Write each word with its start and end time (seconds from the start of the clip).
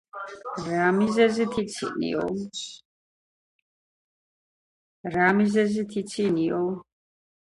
-რა 0.67 0.85
მიზეზით 5.33 5.97
იცინიო? 6.01 6.65